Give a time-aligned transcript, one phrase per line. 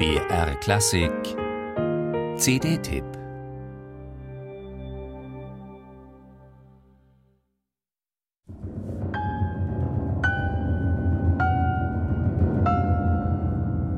[0.00, 1.12] BR Klassik
[2.38, 3.04] CD-Tipp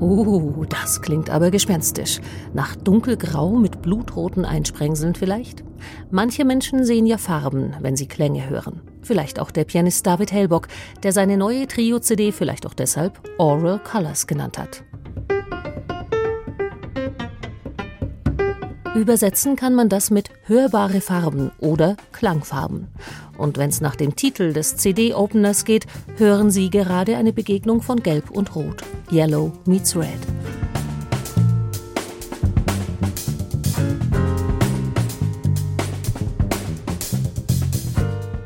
[0.00, 2.20] Oh, das klingt aber gespenstisch.
[2.54, 5.64] Nach dunkelgrau mit blutroten Einsprengseln vielleicht?
[6.12, 8.82] Manche Menschen sehen ja Farben, wenn sie Klänge hören.
[9.02, 10.68] Vielleicht auch der Pianist David Hellbock,
[11.02, 14.84] der seine neue Trio-CD vielleicht auch deshalb Oral Colors genannt hat.
[18.94, 22.88] Übersetzen kann man das mit hörbare Farben oder Klangfarben.
[23.36, 28.02] Und wenn es nach dem Titel des CD-Openers geht, hören Sie gerade eine Begegnung von
[28.02, 28.82] Gelb und Rot.
[29.12, 30.18] Yellow meets Red.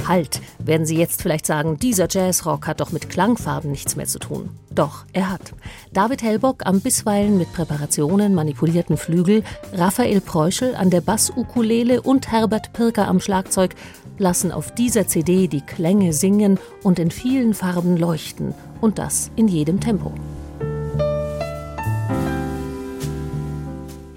[0.06, 4.19] Halt, werden Sie jetzt vielleicht sagen, dieser Jazzrock hat doch mit Klangfarben nichts mehr zu
[4.19, 4.51] tun.
[4.71, 5.52] Doch, er hat.
[5.93, 9.43] David Hellbock am bisweilen mit Präparationen manipulierten Flügel,
[9.75, 13.74] Raphael Preuschel an der Bassukulele und Herbert Pirker am Schlagzeug
[14.19, 18.54] lassen auf dieser CD die Klänge singen und in vielen Farben leuchten.
[18.80, 20.13] Und das in jedem Tempo.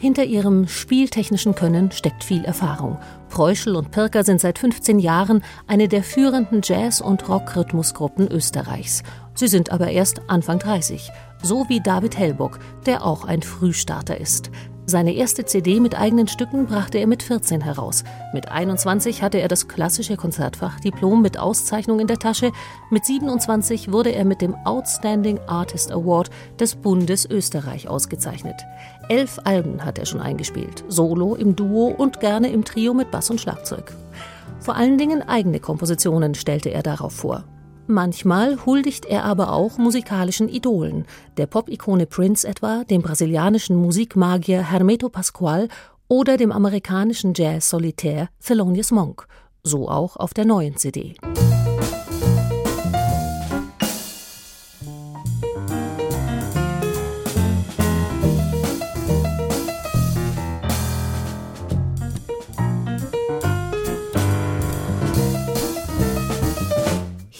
[0.06, 3.00] Hinter ihrem spieltechnischen Können steckt viel Erfahrung.
[3.30, 9.02] Preuschel und Pirker sind seit 15 Jahren eine der führenden Jazz- und Rock-Rhythmusgruppen Österreichs.
[9.34, 11.10] Sie sind aber erst Anfang 30,
[11.42, 14.52] so wie David Hellbock, der auch ein Frühstarter ist.
[14.88, 18.04] Seine erste CD mit eigenen Stücken brachte er mit 14 heraus.
[18.34, 22.52] Mit 21 hatte er das klassische Konzertfachdiplom mit Auszeichnung in der Tasche.
[22.92, 28.64] Mit 27 wurde er mit dem Outstanding Artist Award des Bundes Österreich ausgezeichnet.
[29.10, 33.32] Elf Alben hat er schon eingespielt, solo, im Duo und gerne im Trio mit Bass
[33.32, 33.92] und Schlagzeug.
[34.60, 37.44] Vor allen Dingen eigene Kompositionen stellte er darauf vor.
[37.88, 41.06] Manchmal huldigt er aber auch musikalischen Idolen,
[41.38, 45.68] der Pop-Ikone Prince etwa, dem brasilianischen Musikmagier Hermeto Pascoal
[46.08, 49.28] oder dem amerikanischen Jazz-Solitär Thelonious Monk,
[49.64, 51.16] so auch auf der neuen CD.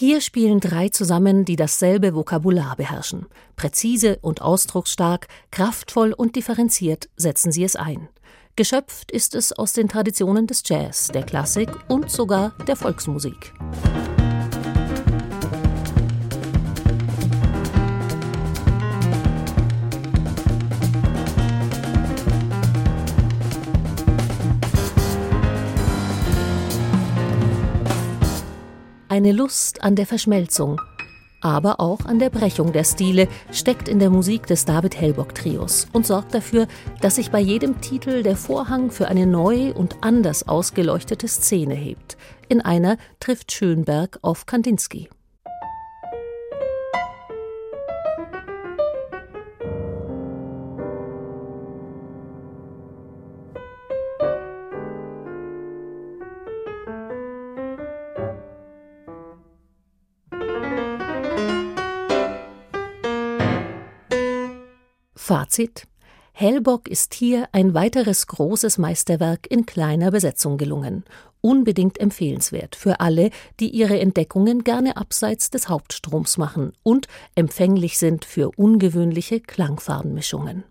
[0.08, 3.26] Hier spielen drei zusammen, die dasselbe Vokabular beherrschen.
[3.56, 8.08] Präzise und ausdrucksstark, kraftvoll und differenziert setzen sie es ein.
[8.54, 13.52] Geschöpft ist es aus den Traditionen des Jazz, der Klassik und sogar der Volksmusik.
[29.16, 30.78] Eine Lust an der Verschmelzung,
[31.40, 35.86] aber auch an der Brechung der Stile steckt in der Musik des David Hellbock Trios
[35.94, 36.66] und sorgt dafür,
[37.00, 42.18] dass sich bei jedem Titel der Vorhang für eine neu und anders ausgeleuchtete Szene hebt.
[42.50, 45.08] In einer trifft Schönberg auf Kandinsky.
[65.26, 65.88] Fazit
[66.34, 71.02] Hellbock ist hier ein weiteres großes Meisterwerk in kleiner Besetzung gelungen.
[71.40, 78.24] Unbedingt empfehlenswert für alle, die ihre Entdeckungen gerne abseits des Hauptstroms machen und empfänglich sind
[78.24, 80.62] für ungewöhnliche Klangfarbenmischungen.